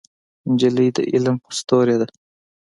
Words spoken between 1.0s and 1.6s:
علم